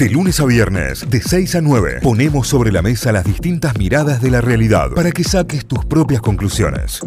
[0.00, 4.22] De lunes a viernes, de 6 a 9, ponemos sobre la mesa las distintas miradas
[4.22, 7.00] de la realidad para que saques tus propias conclusiones.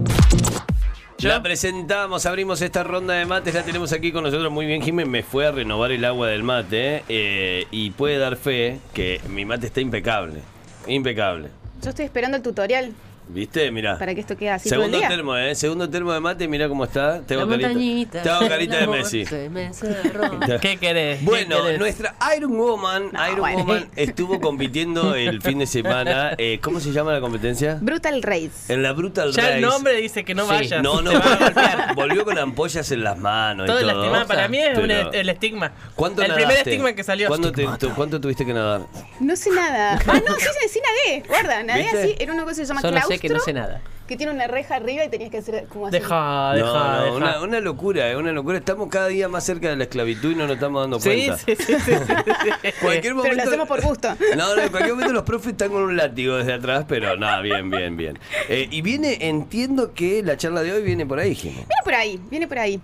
[1.17, 4.83] La presentamos, abrimos esta ronda de mates, la tenemos aquí con nosotros muy bien.
[4.83, 9.19] Jiménez me fue a renovar el agua del mate eh, y puede dar fe que
[9.27, 10.41] mi mate está impecable.
[10.85, 11.47] Impecable.
[11.81, 12.93] Yo estoy esperando el tutorial
[13.27, 13.71] ¿Viste?
[13.71, 13.97] Mirá.
[13.97, 15.09] para que esto quede así Segundo todo el día.
[15.15, 15.55] termo, ¿eh?
[15.55, 17.21] Segundo termo de mate, mira cómo está.
[17.21, 19.25] Tengo La carita, tengo carita de Messi.
[20.61, 21.19] ¿Qué querés?
[21.19, 21.79] ¿Qué Bueno, querés?
[21.79, 23.57] nuestra Iron Woman, No, Iron bueno.
[23.59, 26.33] Woman estuvo compitiendo el fin de semana.
[26.37, 27.77] eh, ¿Cómo se llama la competencia?
[27.81, 28.51] Brutal Race.
[28.73, 29.55] En la Brutal Ya Race.
[29.55, 30.49] el nombre dice que no Sí.
[30.49, 30.83] vayas.
[30.83, 31.95] No, no, va a golpear.
[31.95, 34.03] volvió con ampollas en las manos Todo y el todo.
[34.03, 35.71] estigma para mí es Pero- el estigma.
[35.95, 37.27] ¿Cuánto el primer estigma que salió.
[37.29, 38.81] ¿Cuánto, te- tu- ¿Cuánto tuviste que nadar?
[39.19, 39.99] No sé nada.
[40.07, 41.23] Ah, no, sí, sí, sí nadé.
[41.27, 41.97] Guarda, nadé ¿Viste?
[42.03, 42.15] así.
[42.19, 43.12] Era una cosa que se llama claustro.
[43.15, 43.81] Sé que no sé nada.
[44.07, 45.97] que tiene una reja arriba y tenías que hacer como así.
[45.97, 47.15] Deja, deja, no, no, deja.
[47.15, 48.57] Una, una locura, es una locura.
[48.57, 51.37] Estamos cada día más cerca de la esclavitud y no nos estamos dando cuenta.
[51.37, 52.13] sí, sí, sí, sí, sí.
[52.81, 53.35] Cualquier Pero momento.
[53.37, 54.09] lo hacemos por gusto.
[54.37, 57.39] No, no, en cualquier momento los profes están con un látigo desde atrás, pero nada,
[57.41, 58.19] bien, bien, bien.
[58.49, 61.55] Eh, y viene, entiendo que la charla de hoy viene por ahí, Jimmy.
[61.55, 62.81] Viene por ahí, viene por ahí.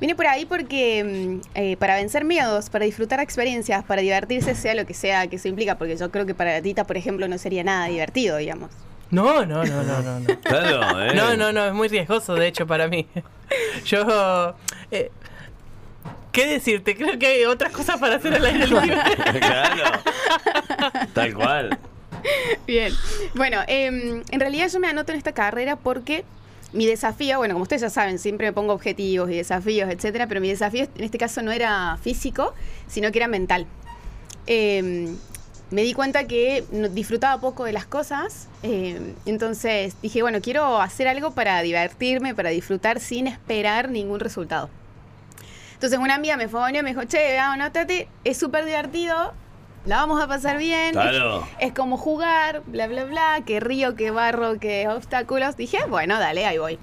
[0.00, 4.74] Viene por ahí porque mm, eh, para vencer miedos, para disfrutar experiencias, para divertirse, sea
[4.74, 7.36] lo que sea que eso implica, porque yo creo que para Tita, por ejemplo, no
[7.38, 8.70] sería nada divertido, digamos.
[9.10, 10.20] No, no, no, no, no.
[10.20, 10.40] No.
[10.42, 11.14] Claro, ¿eh?
[11.14, 13.06] No, no, no, es muy riesgoso, de hecho, para mí.
[13.84, 14.54] Yo.
[14.90, 15.10] eh,
[16.32, 16.96] ¿Qué decirte?
[16.96, 18.96] Creo que hay otras cosas para hacer al aire libre.
[19.40, 20.00] claro.
[21.14, 21.78] Tal cual.
[22.66, 22.92] Bien.
[23.34, 26.24] Bueno, em, en realidad yo me anoto en esta carrera porque
[26.72, 30.40] mi desafío, bueno, como ustedes ya saben, siempre me pongo objetivos y desafíos, etcétera, pero
[30.40, 32.54] mi desafío en este caso no era físico,
[32.86, 33.66] sino que era mental.
[34.46, 35.16] Em,
[35.70, 40.80] me di cuenta que no- disfrutaba poco de las cosas, em, entonces dije, bueno, quiero
[40.80, 44.70] hacer algo para divertirme, para disfrutar sin esperar ningún resultado.
[45.74, 49.32] Entonces una amiga me fue a y me dijo, che, vamos, anótate, es súper divertido,
[49.86, 50.92] la vamos a pasar bien.
[50.92, 51.46] Claro.
[51.60, 55.56] Es como jugar, bla, bla, bla, que río, que barro, que obstáculos.
[55.56, 56.78] Dije, bueno, dale, ahí voy.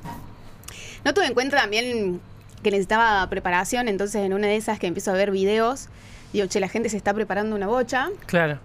[1.03, 2.21] No tuve en cuenta también
[2.63, 5.89] que necesitaba preparación, entonces en una de esas que empiezo a ver videos,
[6.35, 8.09] digo, che, la gente se está preparando una bocha.
[8.25, 8.59] Claro.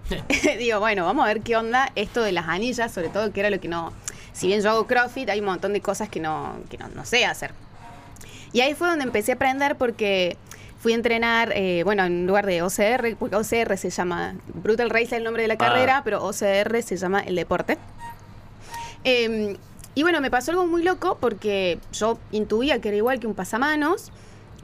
[0.58, 3.50] digo, bueno, vamos a ver qué onda esto de las anillas, sobre todo que era
[3.50, 3.92] lo que no...
[4.32, 7.04] Si bien yo hago CrossFit, hay un montón de cosas que no, que no, no
[7.04, 7.52] sé hacer.
[8.52, 10.36] Y ahí fue donde empecé a aprender porque
[10.78, 15.04] fui a entrenar, eh, bueno, en lugar de OCR, porque OCR se llama, Brutal Race
[15.06, 15.58] es el nombre de la Ah.
[15.58, 17.76] carrera, pero OCR se llama el deporte.
[19.04, 19.56] Eh,
[19.94, 23.34] y bueno, me pasó algo muy loco porque yo intuía que era igual que un
[23.34, 24.10] pasamanos,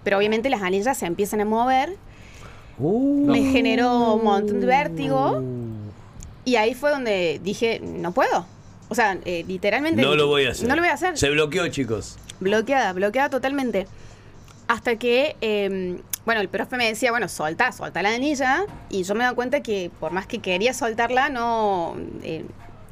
[0.05, 1.97] pero obviamente las anillas se empiezan a mover.
[2.79, 5.43] Me generó un montón de vértigo.
[6.45, 8.47] Y ahí fue donde dije, no puedo.
[8.89, 10.01] O sea, eh, literalmente...
[10.03, 10.69] No lo voy a hacer.
[10.69, 11.19] No lo voy a hacer.
[11.19, 12.19] Se bloqueó, chicos.
[12.39, 13.87] Bloqueada, bloqueada totalmente.
[14.69, 18.65] Hasta que, eh, bueno, el profe me decía, bueno, solta, solta la anilla.
[18.91, 22.45] Y yo me daba cuenta que por más que quería soltarla, no, eh,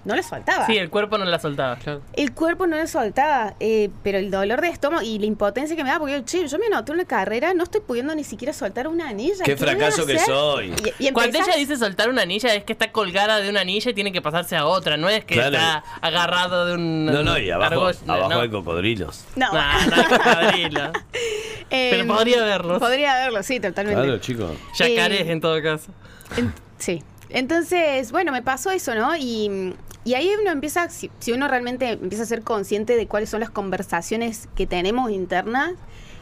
[0.04, 0.66] no la soltaba.
[0.66, 1.78] Sí, el cuerpo no la soltaba.
[2.14, 5.82] El cuerpo no la soltaba, eh, pero el dolor de estómago y la impotencia que
[5.84, 8.52] me da, porque yo, che, yo me anoté una carrera, no estoy pudiendo ni siquiera
[8.52, 9.44] soltar una anilla.
[9.44, 10.74] Qué fracaso que soy.
[10.98, 13.90] Y, y Cuando ella dice soltar una anilla, es que está colgada de una anilla
[13.90, 14.96] y tiene que pasarse a otra.
[14.96, 15.56] No es que Claro.
[15.56, 17.06] está agarrado de un.
[17.06, 18.40] No, no, y abajo, abajo no.
[18.40, 19.24] hay cocodrilos.
[19.36, 20.92] No, no hay cocodrilo.
[21.70, 22.78] eh, Pero podría verlos.
[22.78, 24.02] Podría verlo, sí, totalmente.
[24.02, 24.50] Claro, chicos.
[24.78, 25.90] Yacarés Eh, en todo caso.
[26.36, 27.02] En- sí.
[27.30, 29.16] Entonces, bueno, me pasó eso, ¿no?
[29.16, 33.30] Y, y ahí uno empieza, si, si uno realmente empieza a ser consciente de cuáles
[33.30, 35.72] son las conversaciones que tenemos internas,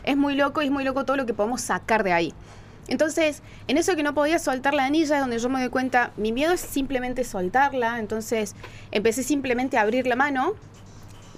[0.04, 2.34] es muy loco y es muy loco todo lo que podemos sacar de ahí.
[2.88, 6.12] Entonces, en eso que no podía soltar la anilla, es donde yo me doy cuenta,
[6.16, 8.54] mi miedo es simplemente soltarla, entonces
[8.90, 10.54] empecé simplemente a abrir la mano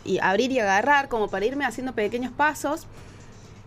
[0.05, 2.87] y abrir y agarrar como para irme haciendo pequeños pasos.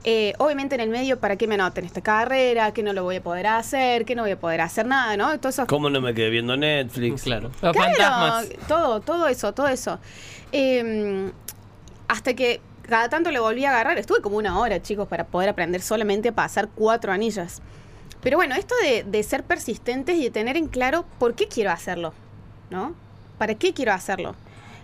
[0.03, 2.71] Eh, obviamente en el medio, ¿para qué me anoten esta carrera?
[2.71, 5.37] Que no lo voy a poder hacer, que no voy a poder hacer nada, ¿no?
[5.39, 7.23] Todo eso ¿Cómo no me quedé viendo Netflix?
[7.23, 7.49] Claro.
[7.61, 8.47] Los Claro, fantasmas.
[8.67, 9.99] todo, todo eso, todo eso.
[10.51, 11.31] Eh,
[12.07, 13.97] hasta que cada tanto le volví a agarrar.
[13.97, 17.61] Estuve como una hora, chicos, para poder aprender solamente a pasar cuatro anillas.
[18.21, 21.71] Pero bueno, esto de, de ser persistentes y de tener en claro por qué quiero
[21.71, 22.13] hacerlo,
[22.69, 22.95] ¿no?
[23.37, 24.35] ¿Para qué quiero hacerlo?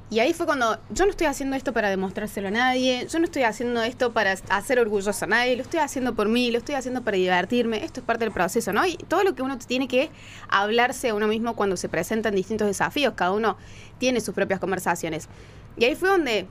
[0.09, 3.25] Y ahí fue cuando yo no estoy haciendo esto para demostrárselo a nadie, yo no
[3.25, 6.75] estoy haciendo esto para hacer orgulloso a nadie, lo estoy haciendo por mí, lo estoy
[6.75, 8.85] haciendo para divertirme, esto es parte del proceso, ¿no?
[8.85, 10.11] Y todo lo que uno tiene que
[10.49, 13.57] hablarse a uno mismo cuando se presentan distintos desafíos, cada uno
[13.97, 15.29] tiene sus propias conversaciones.
[15.77, 16.47] Y ahí fue donde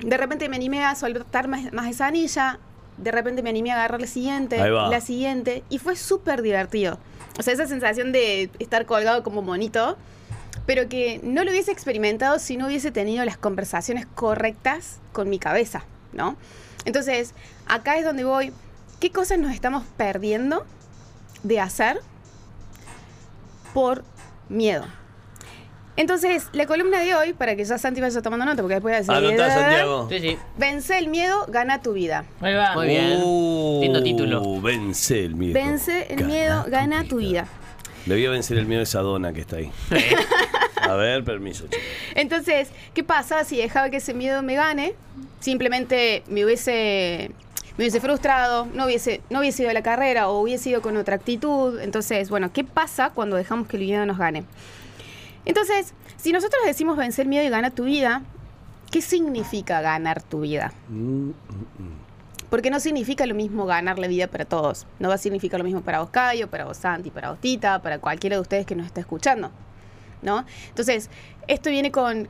[0.00, 2.58] de repente me animé a soltar más, más esa anilla,
[2.98, 6.98] de repente me animé a agarrar la siguiente, la siguiente, y fue súper divertido.
[7.38, 9.96] O sea, esa sensación de estar colgado como monito,
[10.68, 15.38] pero que no lo hubiese experimentado si no hubiese tenido las conversaciones correctas con mi
[15.38, 15.82] cabeza,
[16.12, 16.36] ¿no?
[16.84, 17.32] Entonces,
[17.66, 18.52] acá es donde voy.
[19.00, 20.66] ¿Qué cosas nos estamos perdiendo
[21.42, 22.00] de hacer
[23.72, 24.04] por
[24.50, 24.84] miedo.
[25.96, 28.96] Entonces, la columna de hoy, para que ya Santi vaya tomando nota, porque después va
[28.96, 30.08] a decir, Anotá, "Eh, Santiago.
[30.10, 30.38] Sí, sí.
[30.58, 32.26] Vence el miedo, gana tu vida.
[32.42, 32.74] Ahí va.
[32.74, 33.20] Muy bien.
[33.24, 34.60] Uh, Lindo título.
[34.60, 35.54] Vence el miedo.
[35.54, 37.48] Vence el miedo, gana tu vida.
[38.06, 39.70] Le voy a vencer el miedo a esa dona que está ahí.
[40.82, 41.78] A ver, permiso, chicos.
[42.14, 44.94] Entonces, ¿qué pasa si dejaba que ese miedo me gane?
[45.40, 47.30] Simplemente me hubiese,
[47.76, 50.96] me hubiese frustrado, no hubiese, no hubiese ido a la carrera o hubiese ido con
[50.96, 51.80] otra actitud.
[51.80, 54.44] Entonces, bueno, ¿qué pasa cuando dejamos que el miedo nos gane?
[55.44, 58.22] Entonces, si nosotros decimos vencer miedo y gana tu vida,
[58.90, 60.72] ¿qué significa ganar tu vida?
[62.50, 64.86] Porque no significa lo mismo ganar la vida para todos.
[64.98, 67.80] No va a significar lo mismo para vos, Cayo, para vos, Santi, para vos, Tita,
[67.80, 69.50] para cualquiera de ustedes que nos está escuchando.
[70.22, 70.44] ¿No?
[70.68, 71.10] Entonces,
[71.46, 72.28] esto viene con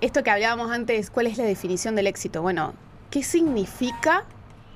[0.00, 2.40] esto que hablábamos antes, ¿cuál es la definición del éxito?
[2.42, 2.74] Bueno,
[3.10, 4.24] ¿qué significa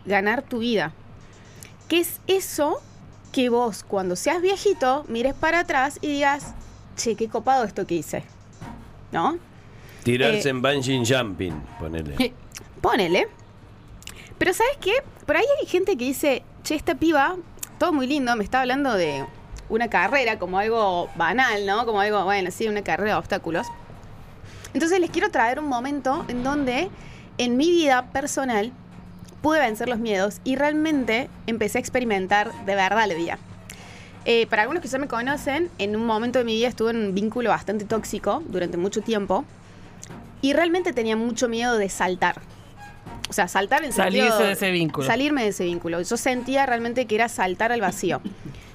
[0.05, 0.93] ganar tu vida?
[1.89, 2.81] ¿Qué es eso
[3.33, 6.55] que vos, cuando seas viejito, mires para atrás y digas,
[6.97, 8.25] che, qué copado esto que hice?
[9.13, 9.39] ¿No?
[10.03, 12.35] Tirarse Eh, en bungee jumping, ponele.
[12.81, 13.29] Ponele.
[14.39, 14.93] Pero ¿sabes qué?
[15.25, 17.37] Por ahí hay gente que dice, che, esta piba,
[17.79, 19.25] todo muy lindo, me está hablando de
[19.73, 21.87] una carrera como algo banal, ¿no?
[21.87, 23.67] Como algo, bueno, sí, una carrera de obstáculos.
[24.75, 26.91] Entonces les quiero traer un momento en donde
[27.39, 28.71] en mi vida personal
[29.41, 33.39] pude vencer los miedos y realmente empecé a experimentar de verdad la vida.
[34.27, 36.97] Eh, para algunos que ya me conocen, en un momento de mi vida estuve en
[36.99, 39.45] un vínculo bastante tóxico durante mucho tiempo
[40.43, 42.41] y realmente tenía mucho miedo de saltar.
[43.29, 45.07] O sea, saltar en Salirse sentido- de ese vínculo.
[45.07, 46.03] Salirme de ese vínculo.
[46.03, 48.21] Yo sentía realmente que era saltar al vacío.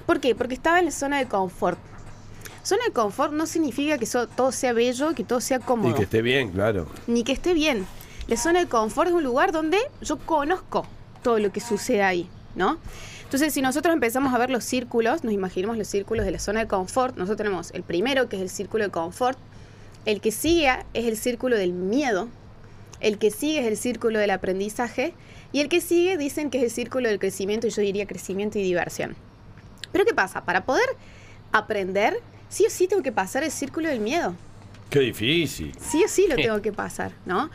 [0.08, 0.34] ¿Por qué?
[0.34, 1.78] Porque estaba en la zona de confort.
[2.64, 6.22] Zona de confort no significa que todo sea bello, que todo sea cómodo que esté
[6.22, 6.88] bien, claro.
[7.06, 7.86] ni que esté bien.
[8.26, 10.86] La zona de confort es un lugar donde yo conozco
[11.22, 12.78] todo lo que sucede ahí, ¿no?
[13.24, 16.60] Entonces, si nosotros empezamos a ver los círculos, nos imaginamos los círculos de la zona
[16.60, 19.38] de confort, nosotros tenemos el primero, que es el círculo de confort,
[20.06, 22.28] el que sigue es el círculo del miedo,
[23.00, 25.12] el que sigue es el círculo del aprendizaje,
[25.52, 28.58] y el que sigue dicen que es el círculo del crecimiento, y yo diría crecimiento
[28.58, 29.27] y diversión.
[29.92, 30.44] Pero ¿qué pasa?
[30.44, 30.88] Para poder
[31.52, 34.34] aprender, sí o sí tengo que pasar el círculo del miedo
[34.90, 35.74] Qué difícil.
[35.80, 37.50] sí o sí lo tengo que pasar, ¿no?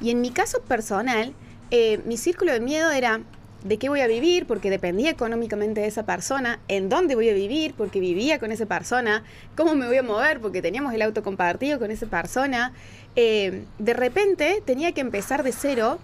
[0.00, 1.32] Y en mi caso personal,
[1.70, 3.20] eh, mi círculo de miedo era
[3.62, 7.32] de qué voy a vivir, porque dependía económicamente de esa persona, en dónde voy a
[7.32, 9.24] vivir, porque vivía con esa persona,
[9.56, 12.72] cómo me voy a mover, porque teníamos el auto compartido con esa persona.
[13.16, 15.98] Eh, de repente tenía que empezar de cero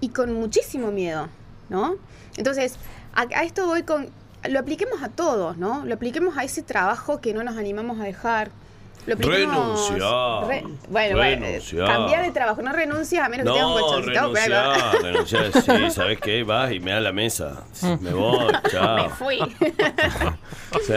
[0.00, 1.28] y con muchísimo miedo,
[1.68, 1.96] ¿no?
[2.36, 2.76] Entonces,
[3.12, 4.08] a, a esto voy con,
[4.48, 5.84] lo apliquemos a todos, ¿no?
[5.84, 8.50] Lo apliquemos a ese trabajo que no nos animamos a dejar.
[9.06, 10.46] Lo Renunciar.
[10.46, 11.46] Re- bueno, bueno,
[11.86, 14.34] cambiar de trabajo, no renuncias a menos que tengas un No, colchoncito.
[14.34, 16.42] renunciar, renunciar, sí, ¿sabes qué?
[16.44, 17.62] Vas y me da la mesa.
[18.02, 18.96] Me voy, chao.
[19.04, 19.38] Me fui.
[20.86, 20.92] Sí,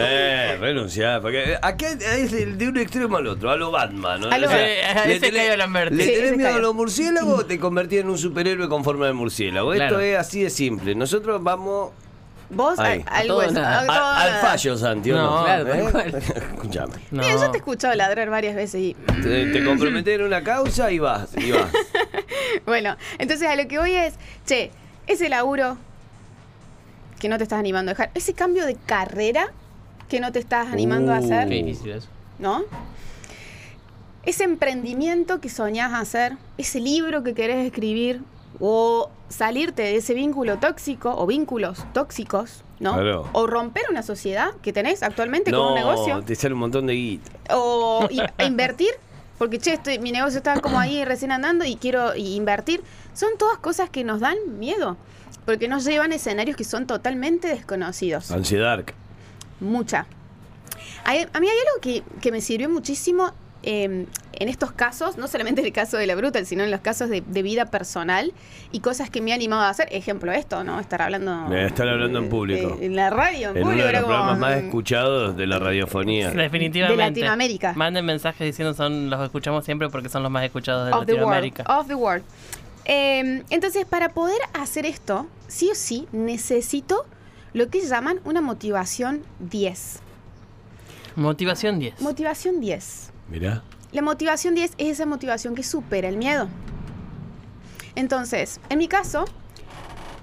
[0.60, 1.22] renunciar.
[1.22, 4.22] Porque acá es de un extremo al otro, a lo Batman.
[4.22, 4.30] ¿no?
[4.30, 5.96] A lo- Eh, a le tenés- Cayo Lamberti.
[5.96, 8.84] ¿Le Sí, tenés ese miedo a los murciélagos o te convertís en un superhéroe con
[8.84, 9.74] forma de murciélago?
[9.74, 10.94] Esto es así de simple.
[10.94, 11.92] Nosotros vamos
[12.56, 13.04] Vos Ahí.
[13.08, 13.54] al, al todo hueso.
[13.54, 13.80] nada.
[13.80, 14.42] a todo a- al nada.
[14.42, 15.38] fallo, Santi, ¿o no?
[15.40, 15.80] No, claro, ¿Eh?
[15.84, 16.16] tal cual.
[16.16, 16.94] Escuchame.
[17.12, 17.22] No.
[17.24, 18.94] Mira, yo te he escuchado ladrar varias veces y.
[19.22, 21.72] Te, te comprometes en una causa y vas, y vas.
[22.66, 24.14] Bueno, entonces a lo que voy es,
[24.46, 24.72] che,
[25.08, 25.78] ese laburo
[27.20, 29.48] que no te estás animando a dejar, ese cambio de carrera
[30.10, 31.24] que no te estás animando a Uh.
[31.26, 32.08] hacer, Qué difícil eso.
[32.40, 32.64] ¿no?
[34.24, 38.22] Ese emprendimiento que soñás hacer, ese libro que querés escribir,
[38.60, 42.94] o salirte de ese vínculo tóxico o vínculos tóxicos, ¿no?
[42.94, 43.30] Claro.
[43.34, 46.22] O romper una sociedad que tenés actualmente con un negocio.
[46.24, 47.32] te sale un montón de guita.
[47.52, 48.08] o
[48.38, 48.92] e invertir,
[49.38, 52.84] porque che, estoy, mi negocio está como ahí recién andando y quiero invertir.
[53.14, 54.98] Son todas cosas que nos dan miedo,
[55.46, 58.32] porque nos llevan a escenarios que son totalmente desconocidos.
[58.32, 58.84] Ansiedad.
[59.60, 60.06] Mucha.
[61.06, 61.18] A mí
[61.48, 63.34] hay algo que, que me sirvió muchísimo
[63.64, 66.82] eh, en estos casos, no solamente en el caso de la brutal, sino en los
[66.82, 68.34] casos de, de vida personal
[68.72, 69.88] y cosas que me ha animado a hacer.
[69.92, 70.80] Ejemplo, esto, ¿no?
[70.80, 71.54] Estar hablando.
[71.54, 72.76] Eh, estar hablando en público.
[72.76, 73.88] de- en la radio, en, En uno público.
[73.88, 76.32] de los como, programas más mm, escuchados de la radiofonía.
[76.32, 77.02] Definitivamente.
[77.04, 77.74] De Latinoamérica.
[77.76, 81.14] Manden mensajes diciendo son los escuchamos siempre porque son los más escuchados de of the
[81.14, 81.22] world.
[81.30, 81.64] Latinoamérica.
[81.80, 82.24] Of the world.
[82.86, 87.06] Eh, entonces, para poder hacer esto, sí o sí, necesito
[87.54, 90.00] lo que llaman una motivación 10.
[91.16, 92.02] Motivación 10.
[92.02, 93.12] Motivación 10.
[93.92, 96.48] La motivación 10 es esa motivación que supera el miedo.
[97.96, 99.26] Entonces, en mi caso,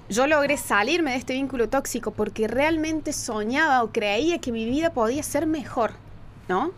[0.09, 4.91] yo logré salirme de este vínculo tóxico porque realmente soñaba o creía que mi vida
[4.91, 5.91] podía ser mejor,
[6.49, 6.71] ¿no?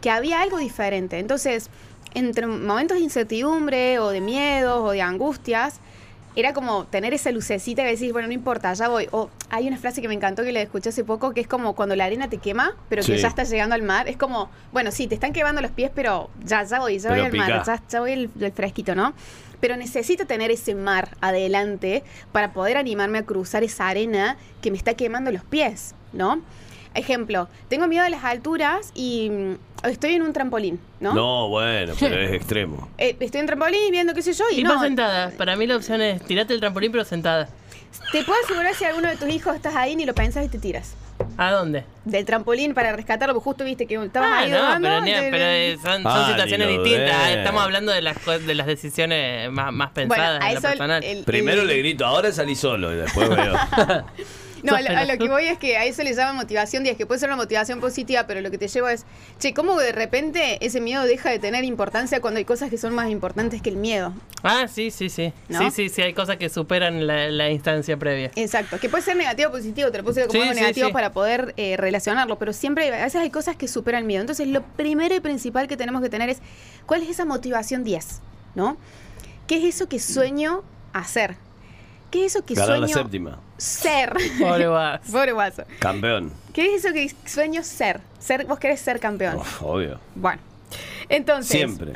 [0.00, 1.20] Que había algo diferente.
[1.20, 1.70] Entonces,
[2.14, 5.80] entre momentos de incertidumbre o de miedos o de angustias,
[6.34, 9.08] era como tener esa lucecita que decís, bueno, no importa, ya voy.
[9.10, 11.74] O hay una frase que me encantó que le escuché hace poco, que es como
[11.74, 13.22] cuando la arena te quema, pero que Sí.
[13.22, 14.08] ya estás llegando al mar.
[14.08, 17.22] Es como, bueno, sí, te están quemando los pies, pero ya, ya voy, ya Pero
[17.28, 19.12] voy al mar, ya, ya voy el, el fresquito, ¿no?
[19.60, 24.76] Pero necesito tener ese mar adelante para poder animarme a cruzar esa arena que me
[24.76, 26.40] está quemando los pies, ¿no?
[26.94, 29.30] Ejemplo, tengo miedo a las alturas y
[29.84, 31.12] estoy en un trampolín, ¿no?
[31.14, 32.88] No, bueno, pero es extremo.
[32.98, 34.80] Eh, estoy en trampolín viendo qué sé yo y Tipo no.
[34.82, 35.30] sentada.
[35.36, 37.48] Para mí la opción es tirate el trampolín pero sentada.
[38.10, 40.58] Te puedo asegurar si alguno de tus hijos estás ahí ni lo pensás y te
[40.58, 40.94] tiras.
[41.36, 41.84] ¿A dónde?
[42.04, 45.10] Del trampolín para rescatarlo, porque justo viste que estabas Ah, ahí no, dudando, pero, ni-
[45.10, 47.26] y te- pero, eh, son, son Ah, situaciones distintas.
[47.28, 47.36] ves.
[47.36, 50.58] Estamos hablando de las, co- de las decisiones más, más Bueno, pensadas a en lo
[50.58, 51.04] el- personal.
[51.04, 53.54] el- Primero el- le grito, ahora salí solo y después veo.
[54.62, 56.96] No, a lo, a lo que voy es que a eso le llaman motivación 10,
[56.96, 59.04] que puede ser una motivación positiva, pero lo que te lleva es,
[59.40, 62.94] che, ¿cómo de repente ese miedo deja de tener importancia cuando hay cosas que son
[62.94, 64.12] más importantes que el miedo?
[64.44, 65.32] Ah, sí, sí, sí.
[65.48, 65.58] ¿No?
[65.58, 68.30] Sí, sí, sí, hay cosas que superan la, la instancia previa.
[68.36, 70.86] Exacto, que puede ser negativo o positivo, te lo puse como Sí, algo sí, negativo
[70.88, 70.92] sí.
[70.92, 74.20] para poder eh, relacionarlo, pero siempre hay- a veces hay cosas que superan el miedo.
[74.20, 76.38] Entonces, lo primero y principal que tenemos que tener es,
[76.86, 78.20] ¿cuál es esa motivación 10?
[78.54, 78.76] ¿No?
[79.46, 81.36] ¿Qué es eso que sueño hacer?
[82.10, 83.38] ¿Qué es eso que Ganar la sueño séptima.
[83.62, 84.12] Ser?
[84.40, 85.00] Pobre vas.
[85.10, 85.64] Pobre guaso.
[85.78, 86.32] Campeón.
[86.52, 88.00] ¿Qué es eso que sueño ser?
[88.18, 89.36] ser vos querés ser campeón.
[89.36, 89.98] Uf, obvio.
[90.14, 90.40] Bueno,
[91.08, 91.94] entonces, Siempre.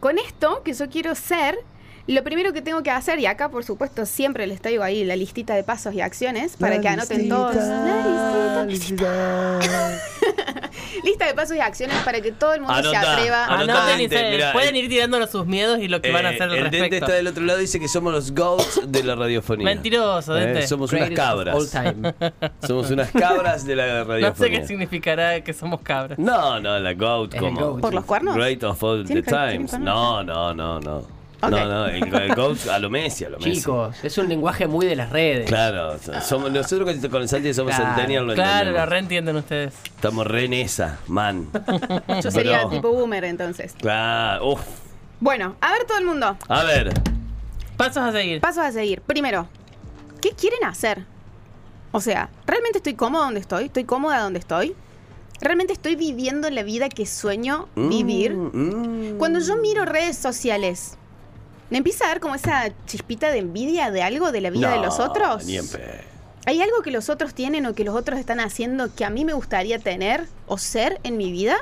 [0.00, 1.58] con esto que yo quiero ser,
[2.06, 5.16] lo primero que tengo que hacer, y acá por supuesto siempre les traigo ahí la
[5.16, 7.54] listita de pasos y acciones para que anoten todos.
[7.56, 9.60] La listita,
[11.02, 13.44] Lista de pasos y acciones para que todo el mundo se Anotá, atreva.
[13.46, 13.62] anotá.
[13.84, 16.30] Anoten y gente, se- mirá, pueden ir tirándonos sus miedos y lo que van a
[16.30, 17.04] Eh, hacer al el Dente respecto.
[17.06, 19.64] está del otro lado y dice que somos los goats de la radiofonía.
[19.64, 20.66] Mentiroso, Eh, Dente.
[20.66, 21.54] somos unas Greatest of cabras.
[21.56, 22.14] all time.
[22.66, 24.60] Somos unas cabras de la No sé radiofonía.
[24.60, 26.18] qué significará que somos cabras.
[26.18, 27.60] No, no, la goat Es el como.
[27.68, 27.80] goat.
[27.80, 28.34] ¿Por los cuernos?
[28.36, 29.78] Great of all the ¿Tiene que- tiene times.
[29.78, 31.13] No, no, no, no.
[31.50, 33.56] No, no, el, el goat a lo Messi, a lo Messi.
[33.56, 35.46] Chicos, es un lenguaje muy de las redes.
[35.46, 37.94] Claro, somos, nosotros con- con el Santi somos Claro.
[37.94, 38.80] centennial, lo Claro, entendemos.
[38.80, 39.74] lo reentienden ustedes.
[39.84, 41.48] Estamos re en esa, man.
[42.22, 43.74] Yo sería tipo boomer entonces.
[43.78, 44.60] Claro, uf.
[45.20, 46.36] Bueno, a ver todo el mundo.
[46.48, 46.92] A ver,
[47.76, 48.40] Pasos a seguir.
[48.40, 49.00] Pasos a seguir.
[49.00, 49.48] Primero,
[50.20, 51.04] ¿qué quieren hacer?
[51.92, 53.64] O sea, ¿realmente estoy cómoda donde estoy?
[53.66, 54.74] ¿Estoy cómoda donde estoy?
[55.40, 58.34] ¿Realmente estoy viviendo la vida que sueño vivir?
[58.34, 59.18] Mm, mm.
[59.18, 60.96] Cuando yo miro redes sociales,
[61.70, 64.78] ¿me empieza a dar como esa chispita de envidia de algo de la vida de
[64.78, 65.44] los otros?
[65.44, 66.00] Ni en pe-
[66.46, 69.24] ¿Hay algo que los otros tienen o que los otros están haciendo que a mí
[69.24, 71.56] me gustaría tener o ser en mi vida?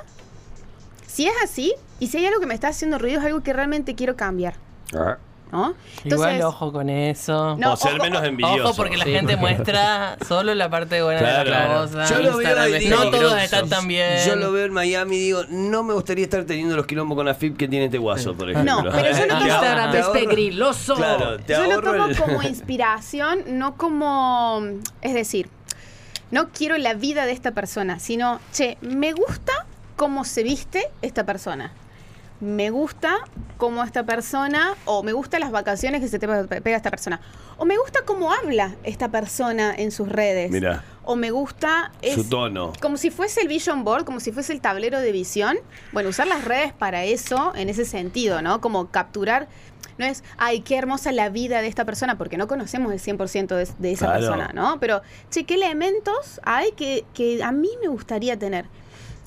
[1.07, 3.53] Si es así, y si hay algo que me está haciendo ruido, es algo que
[3.53, 4.55] realmente quiero cambiar,
[4.95, 5.19] Ah.
[5.53, 5.75] ¿No?
[6.05, 7.57] Igual ojo con eso.
[7.59, 8.65] No, o ser ojo, menos envidioso.
[8.65, 11.51] Ojo porque la Sí, gente porque- muestra solo la parte buena de Claro.
[11.51, 12.05] la cosa.
[12.07, 14.27] Yo lo veo no todos están tan bien.
[14.27, 17.29] Yo lo veo en Miami y digo, no me gustaría estar teniendo los quilombos con
[17.29, 18.83] AFIP que tiene este guaso, por ejemplo.
[18.83, 20.95] No, pero yo lo Te tomo- Instagram es pegriloso.
[20.97, 24.63] Claro, te Yo lo tomo el- como inspiración, no como.
[25.03, 25.49] Es decir,
[26.31, 29.53] no quiero la vida de esta persona, sino, che, me gusta
[29.97, 31.73] cómo se viste esta persona.
[32.43, 33.19] Me gusta
[33.57, 37.21] cómo esta persona, o me gustan las vacaciones que se te pe- pega esta persona.
[37.57, 40.51] O me gusta cómo habla esta persona en sus redes.
[40.51, 40.83] Mirá.
[41.05, 41.93] O me gusta.
[42.03, 42.73] Es, Su tono.
[42.83, 45.57] como si fuese el vision board, como si fuese el tablero de visión.
[45.93, 48.61] Bueno, usar las redes para eso, en ese sentido, ¿no?
[48.61, 49.47] Como capturar.
[49.99, 53.55] No es, ay, qué hermosa la vida de esta persona, porque no conocemos el 100%
[53.55, 54.19] de, de esa Claro.
[54.21, 54.81] persona, ¿no?
[54.81, 58.65] Pero, che, ¿qué elementos hay que, que a mí me gustaría tener?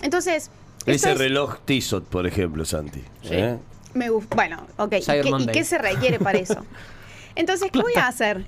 [0.02, 0.50] Entonces,
[0.86, 3.02] Ese es- reloj Tissot, por ejemplo, Santi.
[3.24, 3.30] Sí.
[3.34, 3.58] ¿eh?
[3.94, 4.36] me gusta.
[4.36, 4.94] Bueno, ok.
[4.94, 6.66] ¿Y qué, y qué se requiere para eso?
[7.36, 8.46] Entonces, ¿qué voy a hacer?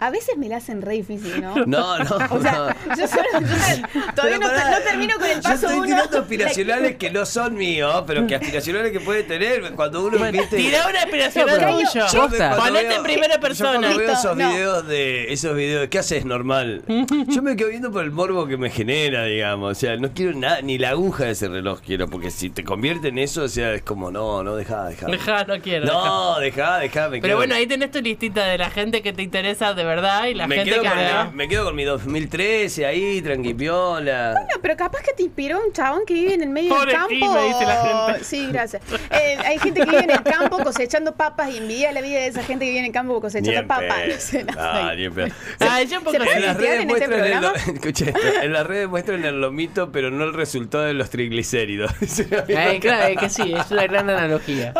[0.00, 1.54] A veces me la hacen re difícil, ¿no?
[1.66, 2.16] No, no.
[2.30, 2.96] O sea, no.
[2.96, 5.84] yo, solo, yo todavía no, pará, no termino con el paso Yo estoy uno.
[5.86, 10.56] tirando aspiracionales que no son míos, pero que aspiracionales que puede tener cuando uno viste.
[10.56, 13.78] Tira una aspiración No, cuando Ponete veo- en primera Yo persona.
[13.78, 14.50] cuando veo esos No.
[14.50, 16.82] videos de esos videos, ¿qué haces normal?
[17.28, 19.72] Yo me quedo viendo por el morbo que me genera, digamos.
[19.72, 22.64] O sea, no quiero nada, ni la aguja de ese reloj quiero, porque si te
[22.64, 25.06] convierte en eso, o sea, es como, no, no, dejá, dejá.
[25.06, 25.86] Dejá, no quiero.
[25.86, 29.12] No, dejá, dejá, me Pero quedo- bueno, ahí tenés tu listita de la gente que
[29.12, 31.74] te interesa de verdad y la me gente quedo, que con, da- me quedo con
[31.76, 34.34] mi 2013 ahí, tranquipiola.
[34.34, 36.96] No, pero capaz que te inspiró un chabón que vive en el medio Pobre del
[36.96, 37.14] campo.
[37.14, 38.24] Jime, dice la gente.
[38.24, 38.82] Sí, gracias.
[39.10, 42.26] Eh, hay gente que vive en el campo cosechando papas y envidia la vida de
[42.28, 43.98] esa gente que vive en el campo cosechando papas.
[44.08, 45.08] No sé, no Ah, sé.
[45.08, 45.32] ni.
[45.60, 47.12] Ah, yo un poco ¿Se puede En las redes en este el,
[47.84, 51.92] esto, en las redes muestran el lomito, pero no el resultado de los triglicéridos.
[52.48, 54.72] La Eh, claro, es que sí, es una gran analogía.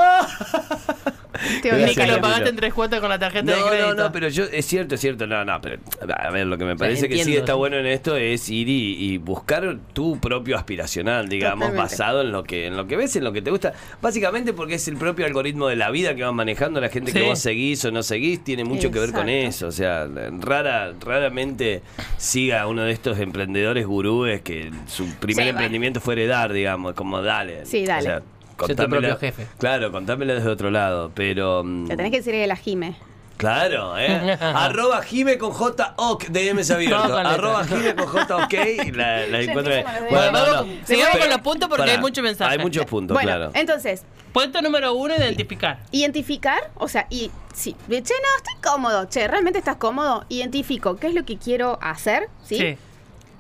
[1.45, 3.95] Ni que lo pagaste en tres cuotas con la tarjeta de No, crédito.
[3.95, 5.79] no, no, pero yo, es cierto, es cierto, no, no, pero
[6.17, 7.59] a ver, lo que me parece que sí está sí.
[7.59, 11.83] bueno en esto es ir y, y buscar tu propio aspiracional, digamos, Totalmente.
[11.95, 14.75] basado en lo que en lo que ves, en lo que te gusta, básicamente porque
[14.75, 17.25] es el propio algoritmo de la vida que van manejando la gente que Sí.
[17.27, 20.07] vos seguís o no seguís, tiene mucho que ver con eso, o sea,
[20.41, 21.83] rara raramente
[22.17, 27.23] siga uno de estos emprendedores gurúes que su primer Sí, emprendimiento fue heredar, digamos, como
[27.23, 27.65] dale.
[27.67, 28.01] Sí, dale.
[28.01, 28.23] O sea,
[28.57, 29.47] contámela- propio jefe.
[29.59, 31.63] Claro, contámela desde otro lado, pero...
[31.65, 32.97] mm, Le tenés que decir a la Jime.
[33.37, 34.39] Claro, ¿eh?
[34.41, 37.11] Arroba Jime con J OK, DMs abiertos.
[37.11, 38.53] Arroba Jime con J OK,
[38.95, 39.75] la, la encuentro.
[39.75, 40.33] empiezo con los Bueno, dedos.
[40.33, 40.87] no, Vamos, no.
[40.87, 42.53] sigamos Pero- con los puntos porque hay mucho mensaje.
[42.53, 43.51] Hay muchos puntos, bueno, claro.
[43.55, 45.79] entonces, Punto número uno, identificar.
[45.93, 50.25] identificar, o sea, y sí, che, no, estoy cómodo, che, ¿realmente estás cómodo?
[50.29, 52.77] Identifico qué es lo que quiero hacer, ¿sí?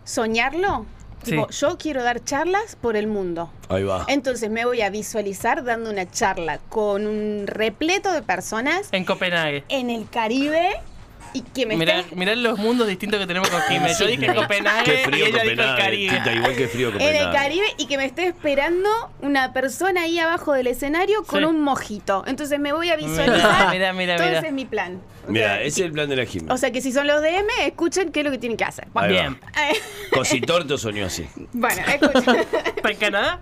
[0.04, 0.86] Soñarlo.
[1.24, 1.58] Tipo, Sí.
[1.60, 3.50] yo quiero dar charlas por el mundo.
[3.68, 4.04] Ahí va.
[4.08, 9.64] Entonces me voy a visualizar dando una charla con un repleto de personas En Copenhague.
[9.68, 10.70] en el Caribe
[11.34, 13.92] y que me Mirá, los mundos distintos que tenemos con Jimé.
[13.98, 16.16] Yo dije Copenhague Qué frío y ella dijo el Copenhague, Caribe.
[16.18, 17.18] Tita, igual que frío en Copenhague.
[17.20, 18.88] el Caribe y que me esté esperando
[19.20, 21.44] una persona ahí abajo del escenario con Sí.
[21.44, 22.24] un mojito.
[22.26, 23.70] Entonces me voy a visualizar.
[23.72, 24.38] mirá, mirá, Todo mirá.
[24.38, 25.02] ese es mi plan.
[25.26, 26.52] Mira, ese es el plan de la Jime.
[26.52, 28.86] O sea que si son los DM, escuchen qué es lo que tienen que hacer.
[28.96, 29.06] Va.
[29.06, 29.38] Bien.
[30.12, 31.26] Cositorto soñó así.
[31.52, 32.36] Bueno, escuchen.
[32.76, 33.40] ¿Está en Canadá?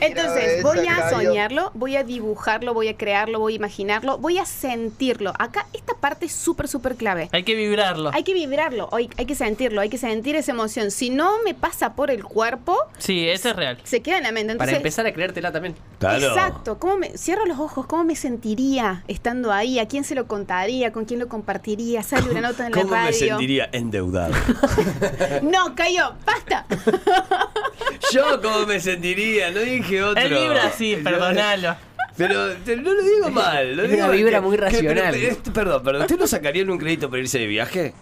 [0.00, 4.44] Entonces, voy a soñarlo, voy a dibujarlo, voy a crearlo, voy a imaginarlo, voy a
[4.46, 5.32] sentirlo.
[5.38, 7.28] Acá esta parte es súper, súper clave.
[7.32, 8.10] Hay que vibrarlo.
[8.12, 10.90] Hay que vibrarlo, hay, hay que sentirlo, hay que sentir esa emoción.
[10.90, 13.78] Si no me pasa por el cuerpo, Sí, eso es real.
[13.84, 14.56] se queda en la mente.
[14.56, 15.74] Para empezar a creértela también.
[15.98, 16.28] Claro.
[16.28, 16.78] Exacto.
[16.78, 19.78] ¿Cómo me, cierro los ojos, ¿cómo me sentiría estando ahí?
[19.78, 20.92] ¿A quién se lo contaría?
[20.92, 22.02] ¿Con quién lo compartiría?
[22.02, 23.12] ¿Sale una nota en la ¿Cómo me radio?
[23.28, 24.34] sentiría endeudado?
[25.42, 26.66] No, cayó, basta.
[28.12, 29.50] Yo, ¿cómo me sentiría?
[29.50, 30.22] No dije otro.
[30.22, 31.76] El vibra sí, perdonalo.
[32.16, 33.76] Pero te- no lo digo mal.
[33.76, 35.14] Lo Es digo una vibra que- muy que- racional.
[35.14, 36.02] pero- perdón, perdón.
[36.02, 37.92] ¿Usted no sacaría un crédito para irse de viaje?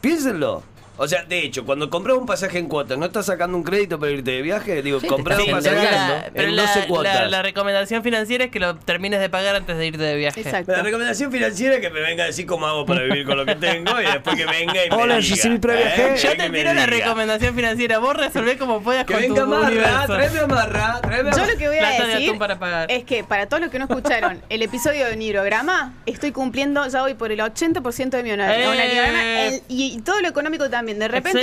[0.00, 0.62] Piénsenlo.
[0.96, 3.98] O sea, de hecho, cuando compras un pasaje en cuotas, ¿no estás sacando un crédito
[3.98, 4.82] para irte de viaje?
[4.82, 7.30] Digo, Sí, comprar te un pasaje la, pero en la- 12 la- cuotas.
[7.30, 10.40] la recomendación financiera es que lo termines de pagar antes de irte de viaje.
[10.42, 10.72] Exacto.
[10.72, 13.46] La recomendación financiera es que me venga a decir cómo hago para vivir con lo
[13.46, 15.20] que tengo y después que venga y me Hola, diga.
[15.20, 16.02] yo soy mi previaje.
[16.02, 16.16] ¿eh?
[16.18, 17.98] Yo te tiro la recomendación financiera.
[17.98, 20.06] Vos resolvés como puedas Que con venga tu amarra, universo.
[20.06, 21.52] tráeme amarra, tráeme Yo amarra.
[21.52, 22.90] lo que voy a Plata decir atún para pagar.
[22.92, 27.00] es que para todos los que no escucharon el episodio de Nigrograma, estoy cumpliendo, ya
[27.00, 28.66] voy por el 80% de mi honor- ¡Eh!
[28.66, 30.89] honorariograma el- y, y todo lo económico también.
[30.98, 31.40] De repente,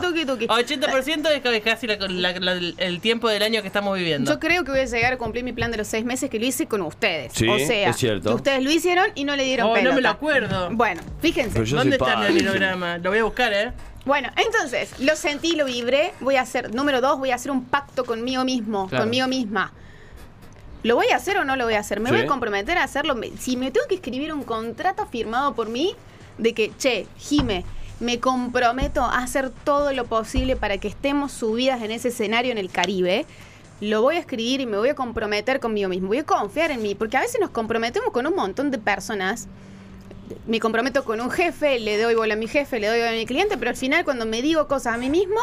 [0.00, 0.46] tuki, tuki, tuki.
[0.46, 4.30] 80% es casi la- la- la- el tiempo del año que estamos viviendo.
[4.32, 6.38] Yo creo que voy a llegar a cumplir mi plan de los seis meses que
[6.38, 7.32] lo hice con ustedes.
[7.34, 8.30] Sí, o sea, es cierto.
[8.30, 9.94] que ustedes lo hicieron y no le dieron Oh, no pelota.
[9.96, 10.68] me lo acuerdo.
[10.72, 11.62] Bueno, fíjense.
[11.64, 12.40] ¿Dónde está mi padre.
[12.48, 12.98] holograma?
[12.98, 13.72] Lo voy a buscar, ¿eh?
[14.04, 16.12] Bueno, entonces, lo sentí, lo vibré.
[16.20, 19.04] Voy a hacer, número dos, voy a hacer un pacto conmigo mismo, Claro.
[19.04, 19.72] conmigo misma.
[20.82, 22.00] ¿Lo voy a hacer o no lo voy a hacer?
[22.00, 22.16] Me Sí.
[22.16, 23.14] voy a comprometer a hacerlo.
[23.38, 25.94] Si me tengo que escribir un contrato firmado por mí
[26.38, 27.64] de que, che, Jime,
[28.02, 32.58] me comprometo a hacer todo lo posible para que estemos subidas en ese escenario en
[32.58, 33.24] el Caribe,
[33.80, 36.08] lo voy a escribir y me voy a comprometer conmigo mismo.
[36.08, 39.48] Voy a confiar en mí, porque a veces nos comprometemos con un montón de personas
[40.46, 43.14] me comprometo con un jefe, le doy bola a mi jefe, le doy bola a
[43.14, 45.40] mi cliente, pero al final cuando me digo cosas a mí mismo,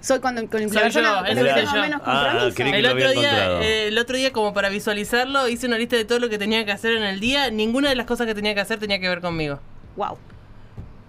[0.00, 1.80] soy cuando con la persona yo, tengo yo.
[1.80, 2.76] menos Ah, compromiso.
[2.76, 6.18] El otro, día, eh, el otro día, como para visualizarlo, hice una lista de todo
[6.18, 7.50] lo que tenía que hacer en el día.
[7.50, 9.60] Ninguna de las cosas que tenía que hacer tenía que ver conmigo.
[9.96, 10.18] Wow,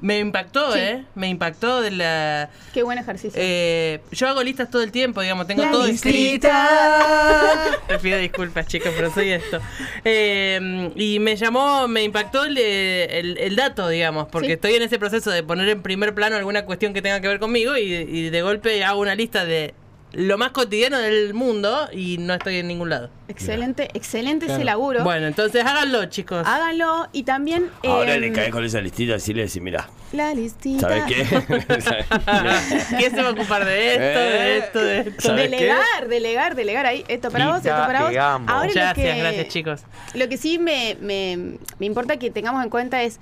[0.05, 0.79] Me impactó, Sí.
[0.79, 1.03] ¿eh?
[1.15, 2.49] Me impactó de la...
[2.75, 3.31] qué buen ejercicio.
[3.41, 6.47] Eh, yo hago listas todo el tiempo, digamos, tengo La todo escrito.
[7.87, 9.59] Te pido disculpas, chicos, pero soy esto.
[10.03, 14.53] Eh, y me llamó, me impactó el, el- el dato, digamos, porque Sí.
[14.53, 17.39] estoy en ese proceso de poner en primer plano alguna cuestión que tenga que ver
[17.39, 19.73] conmigo y, y de golpe hago una lista de
[20.15, 23.09] lo más cotidiano del mundo y no estoy en ningún lado.
[23.27, 25.03] excelente, excelente ese laburo.
[25.03, 26.45] Bueno, entonces háganlo, chicos.
[26.47, 30.33] Háganlo y también Ahora em, le caes con esa listita así le decís, mira, la
[30.33, 30.81] listita.
[30.87, 31.25] ¿sabes qué?
[32.97, 35.33] ¿Quién se va a ocupar de esto, de esto, de esto?
[35.35, 37.03] Delegar, delegar, delegar ahí.
[37.07, 38.15] Esto para vos, esto para vos.
[38.17, 39.81] Ahora lo Gracias, que, gracias, chicos.
[40.13, 43.19] Lo que sí me, me- me importa que tengamos en cuenta es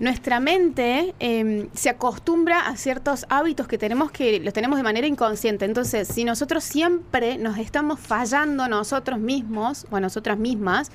[0.00, 5.06] nuestra mente eh, se acostumbra a ciertos hábitos que tenemos que los tenemos de manera
[5.06, 5.64] inconsciente.
[5.64, 10.90] Entonces, si nosotros siempre nos estamos fallando nosotros mismos o a nosotras mismas,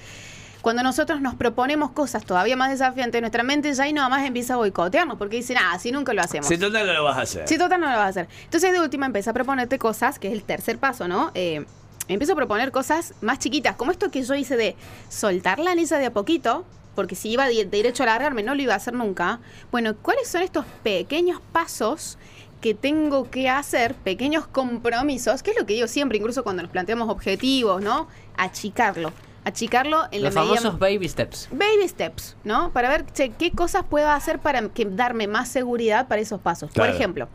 [0.62, 4.54] cuando nosotros nos proponemos cosas todavía más desafiantes, nuestra mente ya ahí nada más empieza
[4.54, 6.48] a boicotearnos porque dicen, ah, si nunca lo hacemos.
[6.48, 7.48] Si total no lo vas a hacer.
[7.50, 8.30] Sí, total no lo vas a hacer.
[8.46, 11.32] Entonces, de última, empieza a proponerte cosas, que es el tercer paso, ¿no?
[11.36, 11.66] Eh,
[12.08, 14.78] empiezo a proponer cosas más chiquitas, como esto que yo hice de
[15.10, 18.62] soltar la anilla de a poquito, porque si iba de, derecho a largarme no lo
[18.62, 19.40] iba a hacer nunca.
[19.72, 22.18] Bueno, ¿cuáles son estos pequeños pasos
[22.62, 25.44] que tengo que hacer, pequeños compromisos?
[25.44, 28.08] Que es lo que digo siempre, incluso cuando nos planteamos objetivos, ¿no?
[28.38, 29.12] Achicarlo.
[29.46, 31.50] Achicarlo en Los la medida famosos baby steps.
[31.52, 32.72] baby steps, ¿no?
[32.72, 36.72] Para ver che, qué cosas puedo hacer para que, darme más seguridad para esos pasos.
[36.72, 36.90] Claro.
[36.90, 37.28] Por ejemplo,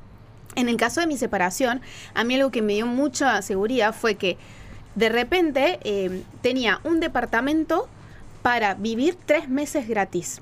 [0.57, 1.83] en el caso de mi separación,
[2.15, 4.39] a mí algo que me dio mucha seguridad fue que
[4.95, 7.89] de repente eh, tenía un departamento
[8.43, 10.41] para vivir tres meses gratis.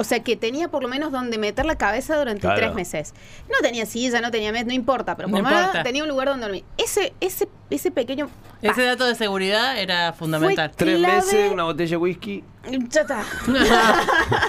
[0.00, 2.56] O sea que tenía por lo menos donde meter la cabeza durante Claro.
[2.56, 3.14] tres meses.
[3.50, 6.08] No tenía silla, no tenía mes, no importa, pero por No lo menos tenía un
[6.08, 6.64] lugar donde dormir.
[6.76, 8.30] Ese, ese, ese pequeño
[8.62, 10.70] Ese dato de seguridad era fundamental.
[10.76, 12.44] Tres clave- meses, una botella de whisky.
[12.90, 13.24] Ya está.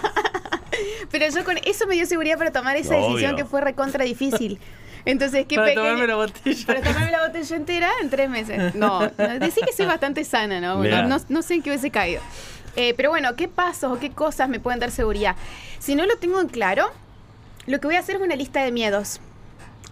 [1.11, 3.07] Pero yo con eso me dio seguridad para tomar esa Obvio.
[3.09, 4.59] decisión que fue recontra difícil.
[5.05, 6.65] Entonces, qué Para pequeño- tomarme la botella.
[6.67, 8.75] Para tomarme la botella entera en tres meses.
[8.75, 10.61] No, no decí que soy bastante sana.
[10.61, 12.21] No, no- no sé en qué hubiese caído.
[12.81, 15.35] Eh, pero bueno, ¿qué pasos o qué cosas me pueden dar seguridad?
[15.79, 16.89] Si no lo tengo en claro,
[17.67, 19.19] lo que voy a hacer es una lista de miedos.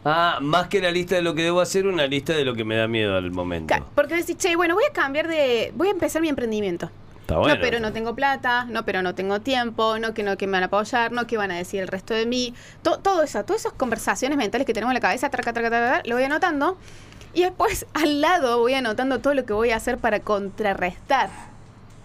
[0.05, 2.63] Ah, más que la lista de lo que debo hacer, una lista de lo que
[2.63, 3.75] me da miedo al momento.
[3.93, 5.73] Porque decís, che, bueno, voy a cambiar de.
[5.75, 6.89] Voy a empezar mi emprendimiento.
[7.19, 7.55] Está bueno.
[7.55, 10.53] No, pero no tengo plata, no, pero no tengo tiempo, no, que no, que me
[10.53, 12.53] van a apoyar, no, que van a decir el resto de mí.
[12.83, 15.87] To- todo eso, todas esas conversaciones mentales que tenemos en la cabeza, traca, traca, traca,
[15.89, 16.77] traca, lo voy anotando.
[17.33, 21.56] Y después al lado voy anotando todo lo que voy a hacer para contrarrestar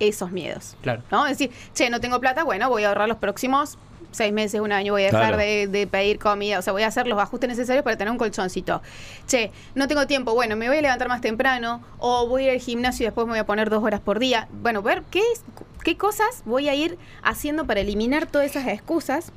[0.09, 0.77] esos miedos.
[0.83, 1.03] Claro.
[1.11, 1.27] ¿No?
[1.27, 3.79] Es decir, che, no tengo plata, bueno, voy a ahorrar los próximos
[4.11, 5.39] seis meses, un año, voy a dejar Claro.
[5.39, 8.19] de, de pedir comida, o sea, voy a hacer los ajustes necesarios para tener un
[8.19, 8.83] colchoncito.
[9.27, 12.51] Che, no tengo tiempo, bueno, me voy a levantar más temprano, o voy a ir
[12.53, 14.49] al gimnasio y después me voy a poner dos horas por día.
[14.53, 15.43] Bueno, ver qué, es-
[15.83, 19.33] qué cosas voy a ir haciendo para eliminar todas esas excusas.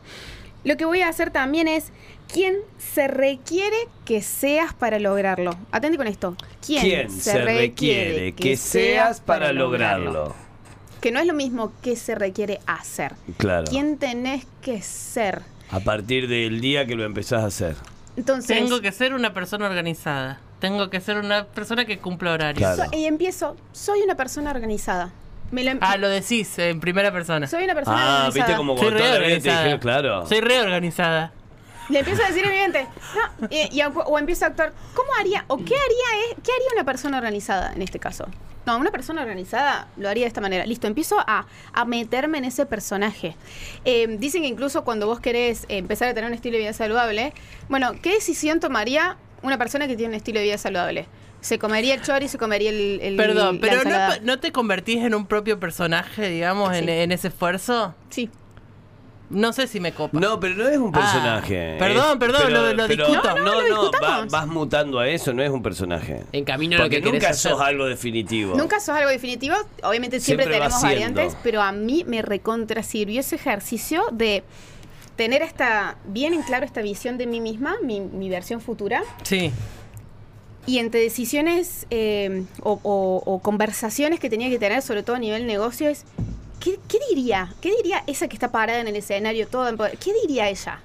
[0.66, 1.94] Lo que voy a hacer también es
[2.28, 5.56] quién se requiere que seas para lograrlo.
[5.72, 6.36] Atente con esto.
[6.66, 10.36] ¿Quién, ¿Quién se requiere que seas para lograrlo?
[11.06, 13.14] Que no es lo mismo que se requiere hacer.
[13.38, 13.66] Claro.
[13.70, 15.44] ¿Quién tenés que ser?
[15.70, 17.76] A partir del día que lo empezás a hacer.
[18.18, 20.40] Entonces, Tengo que ser una persona organizada.
[20.60, 22.58] Tengo que ser una persona que cumpla horarios.
[22.74, 22.90] Claro.
[22.92, 25.12] so- y empiezo, soy una persona organizada.
[25.52, 27.46] Me lo em- Ah, lo decís en primera persona.
[27.46, 28.46] soy una persona Ah, organizada.
[28.48, 29.80] viste como Soy vida te reorganizada.
[29.80, 30.26] claro.
[30.26, 31.34] Soy reorganizada.
[31.90, 32.88] Le empiezo a decir evidente.
[33.42, 34.74] No, y, y- o empiezo a actuar.
[34.94, 38.26] ¿Cómo haría o qué haría, eh, qué haría una persona organizada en este caso?
[38.66, 40.66] No, una persona organizada lo haría de esta manera.
[40.66, 43.36] Listo, empiezo a, a meterme en ese personaje.
[43.86, 47.34] Eh, dicen que incluso cuando vos querés empezar a tener un estilo de vida saludable,
[47.70, 51.06] bueno, ¿qué decisión tomaría una persona que tiene un estilo de vida saludable?
[51.42, 55.14] ¿Se comería el chori, se comería el, el Perdón, pero no, no te convertís en
[55.14, 56.90] un propio personaje, digamos, en, Sí.
[56.92, 57.94] en ese esfuerzo.
[58.10, 58.32] Sí.
[59.30, 60.20] No sé si me copa.
[60.20, 61.76] No, pero no es un Ah, personaje.
[61.80, 63.36] perdón, perdón, lo- lo discuto.
[63.40, 66.24] No, No, no, va- vas mutando a eso, no es un personaje.
[66.32, 67.52] En camino a lo Porque que querés nunca hacer.
[67.54, 68.56] sos algo definitivo.
[68.56, 73.36] Nunca sos algo definitivo, obviamente siempre, tenemos variantes, pero a mí me recontra sirvió ese
[73.36, 74.44] ejercicio de
[75.16, 79.52] tener esta, bien en claro esta visión de mí misma, mi, mi versión futura, Sí.
[80.68, 85.20] y entre decisiones eh, o, o- o conversaciones que tenía que tener, sobre todo a
[85.20, 86.04] nivel negocio, es,
[86.66, 87.54] ¿qué, qué diría?
[87.62, 89.76] ¿Qué diría esa que está parada en el escenario poder?
[90.00, 90.82] ¿Qué diría ella?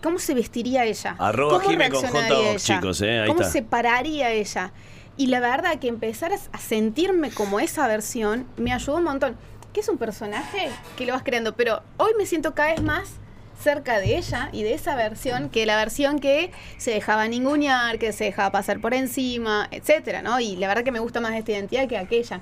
[0.00, 1.16] ¿Cómo se vestiría ella?
[1.18, 2.58] Arroba ¿Cómo con reaccionaría J, ella?
[2.58, 3.52] chicos, eh, ahí ¿Cómo está.
[3.52, 4.70] se pararía ella?
[5.16, 9.36] Y la verdad que empezar a, a sentirme como esa versión me ayudó un montón.
[9.72, 13.08] Que es un personaje que lo vas creando, pero hoy me siento cada vez más
[13.60, 18.12] cerca de ella y de esa versión que la versión que se dejaba ningunear, que
[18.12, 20.38] se dejaba pasar por encima, etcétera, ¿no?
[20.38, 22.40] Y la verdad que me gusta más esta identidad que aquella.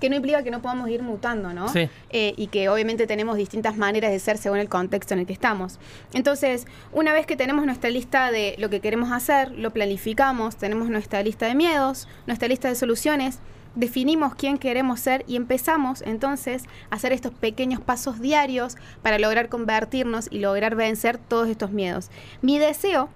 [0.00, 1.68] Que no implica que no podamos ir mutando, ¿no?
[1.68, 1.88] Sí.
[2.10, 5.32] Eh, y que obviamente tenemos distintas maneras de ser según el contexto en el que
[5.32, 5.78] estamos.
[6.12, 10.90] Entonces, una vez que tenemos nuestra lista de lo que queremos hacer, lo planificamos, tenemos
[10.90, 13.40] nuestra lista de miedos, nuestra lista de soluciones,
[13.76, 19.48] definimos quién queremos ser y empezamos entonces a hacer estos pequeños pasos diarios para lograr
[19.48, 22.10] convertirnos y lograr vencer todos estos miedos.
[22.42, 23.10] Mi deseo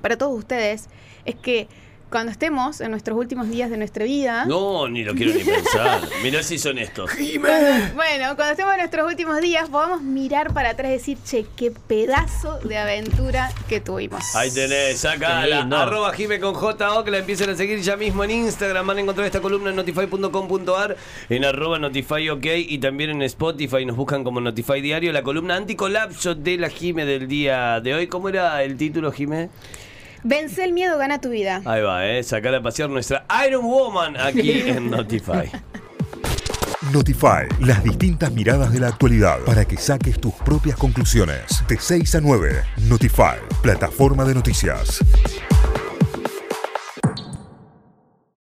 [0.00, 0.88] para todos ustedes
[1.24, 1.68] es que
[2.10, 6.00] cuando estemos en nuestros últimos días de nuestra vida, No, ni lo quiero ni pensar.
[6.22, 7.10] Mirá si son estos.
[7.94, 11.70] Bueno, cuando estemos en nuestros últimos días, podamos mirar para atrás y decir, che, qué
[11.70, 14.34] pedazo de aventura que tuvimos.
[14.34, 17.04] Ahí tenés, acá Qué la arroba Jime con J.O.
[17.04, 18.86] que la empiecen a seguir ya mismo en Instagram.
[18.86, 20.96] Van a encontrar esta columna en notify.com.ar,
[21.28, 23.84] en arroba notify ok y también en Spotify.
[23.84, 28.06] Nos buscan como Notify Diario, la columna anticolapso de la Jime del día de hoy.
[28.08, 29.48] ¿Cómo era el título, Jime?
[30.22, 31.62] Vence el miedo, gana tu vida.
[31.64, 32.22] Ahí va, eh.
[32.22, 35.50] Sacar a pasear nuestra Iron Woman aquí en Notify.
[36.92, 41.62] Notify, las distintas miradas de la actualidad para que saques tus propias conclusiones.
[41.68, 45.00] De 6 a 9, Notify, plataforma de noticias.